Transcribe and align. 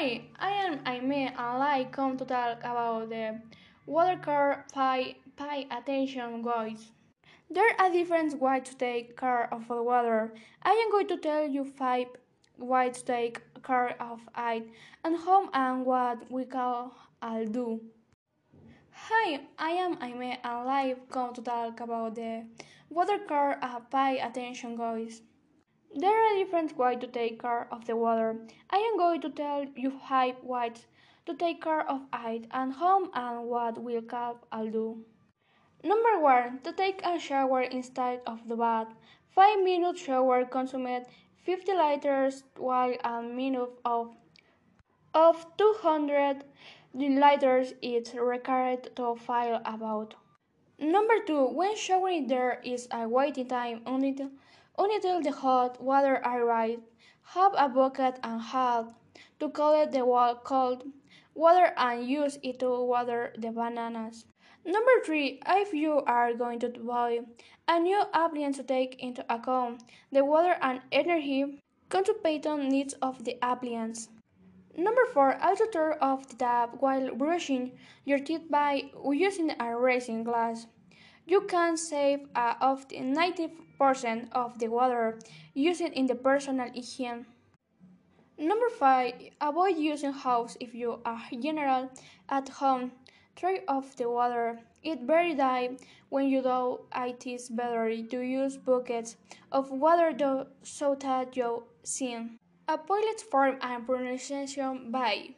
Hi, 0.00 0.22
I 0.38 0.52
am 0.64 0.80
Aime 0.86 1.28
and 1.28 1.62
I 1.62 1.86
come 1.92 2.16
to 2.16 2.24
talk 2.24 2.60
about 2.60 3.10
the 3.10 3.38
watercolor 3.84 4.64
pay, 4.72 5.18
pay 5.36 5.68
attention 5.70 6.40
guys. 6.40 6.90
There 7.50 7.78
are 7.78 7.92
different 7.92 8.40
ways 8.40 8.62
to 8.70 8.76
take 8.76 9.14
care 9.20 9.52
of 9.52 9.68
the 9.68 9.82
water. 9.82 10.32
I 10.62 10.70
am 10.70 10.90
going 10.90 11.06
to 11.08 11.18
tell 11.18 11.46
you 11.46 11.66
five 11.66 12.06
ways 12.56 13.02
to 13.02 13.04
take 13.04 13.42
care 13.62 13.94
of 14.00 14.20
it 14.38 14.68
and 15.04 15.18
how 15.18 15.50
and 15.52 15.84
what 15.84 16.32
we 16.32 16.46
can 16.46 16.90
all 17.20 17.44
do. 17.44 17.82
Hi, 18.92 19.40
I 19.58 19.70
am 19.84 19.98
Aime 20.00 20.38
and 20.42 20.70
I 20.80 20.94
come 21.10 21.34
to 21.34 21.42
talk 21.42 21.78
about 21.80 22.14
the 22.14 22.46
watercolor 22.88 23.58
pay 23.90 24.18
attention 24.18 24.76
guys. 24.76 25.20
There 25.92 26.24
are 26.24 26.36
different 26.36 26.78
ways 26.78 26.98
to 27.00 27.08
take 27.08 27.42
care 27.42 27.66
of 27.72 27.84
the 27.86 27.96
water. 27.96 28.46
I 28.70 28.76
am 28.76 28.96
going 28.96 29.20
to 29.22 29.30
tell 29.30 29.64
you 29.74 29.90
five 30.08 30.36
ways 30.42 30.86
to 31.26 31.34
take 31.34 31.62
care 31.62 31.88
of 31.88 32.02
it 32.12 32.46
and 32.52 32.72
how 32.72 33.10
and 33.12 33.48
what 33.48 33.82
will 33.82 34.02
help 34.08 34.46
all 34.52 34.68
do. 34.68 35.04
Number 35.82 36.20
one, 36.20 36.60
to 36.60 36.72
take 36.72 37.00
a 37.04 37.18
shower 37.18 37.62
instead 37.62 38.20
of 38.24 38.46
the 38.46 38.54
bath. 38.54 38.94
Five 39.34 39.64
minute 39.64 39.98
shower 39.98 40.44
consumed 40.44 41.06
50 41.44 41.72
liters, 41.72 42.44
while 42.56 42.94
a 43.02 43.22
minute 43.22 43.70
of 43.84 44.14
of 45.12 45.44
200 45.56 46.44
liters 46.94 47.74
is 47.82 48.14
required 48.14 48.94
to 48.94 49.16
fill 49.16 49.60
about. 49.64 50.14
Number 50.78 51.18
two, 51.26 51.46
when 51.46 51.74
showering 51.74 52.28
there 52.28 52.60
is 52.62 52.86
a 52.92 53.08
waiting 53.08 53.48
time 53.48 53.82
until 53.86 54.30
until 54.78 55.20
the 55.20 55.32
hot 55.32 55.82
water 55.82 56.22
arrives, 56.24 56.82
have 57.22 57.52
a 57.56 57.68
bucket 57.68 58.18
and 58.22 58.40
help 58.40 58.94
to 59.38 59.48
collect 59.48 59.92
the 59.92 60.04
cold 60.44 60.84
water 61.34 61.72
and 61.76 62.08
use 62.08 62.38
it 62.42 62.58
to 62.58 62.68
water 62.84 63.32
the 63.38 63.50
bananas. 63.50 64.24
Number 64.64 65.00
three, 65.04 65.40
if 65.46 65.72
you 65.72 66.02
are 66.06 66.34
going 66.34 66.58
to 66.60 66.68
buy 66.68 67.20
a 67.66 67.80
new 67.80 68.02
appliance 68.12 68.58
to 68.58 68.62
take 68.62 69.02
into 69.02 69.24
account 69.32 69.82
the 70.12 70.24
water 70.24 70.56
and 70.60 70.80
energy 70.92 71.60
consumption 71.88 72.68
needs 72.68 72.94
of 73.00 73.24
the 73.24 73.36
appliance. 73.42 74.08
Number 74.76 75.04
four, 75.12 75.36
also 75.42 75.66
turn 75.66 75.94
off 76.00 76.28
the 76.28 76.36
tap 76.36 76.76
while 76.80 77.14
brushing 77.14 77.72
your 78.04 78.18
teeth 78.18 78.50
by 78.50 78.90
using 79.10 79.52
a 79.58 79.76
raising 79.76 80.24
glass. 80.24 80.66
You 81.30 81.42
can 81.42 81.76
save 81.76 82.26
uh, 82.34 82.54
up 82.60 82.88
to 82.88 82.96
90% 82.96 84.32
of 84.32 84.58
the 84.58 84.66
water 84.66 85.16
used 85.54 85.80
in 85.80 86.06
the 86.06 86.16
personal 86.16 86.66
hygiene. 86.66 87.24
Number 88.36 88.68
5. 88.68 89.14
Avoid 89.40 89.76
using 89.76 90.10
hose 90.10 90.56
if 90.58 90.74
you 90.74 90.98
are 91.04 91.22
general 91.40 91.88
at 92.28 92.48
home. 92.48 92.90
Try 93.36 93.60
off 93.68 93.94
the 93.94 94.10
water. 94.10 94.58
It 94.82 95.02
very 95.02 95.36
dry 95.36 95.76
when 96.08 96.26
you 96.26 96.42
do 96.42 96.80
it 96.96 97.24
is 97.24 97.48
better 97.48 97.94
to 97.94 98.20
use 98.20 98.56
buckets 98.56 99.14
of 99.52 99.70
water 99.70 100.10
so 100.64 100.96
that 100.96 101.36
you 101.36 101.62
sin. 101.84 102.38
A 102.66 102.76
pilot 102.76 103.20
form 103.30 103.56
and 103.60 103.86
pronunciation 103.86 104.90
by 104.90 105.36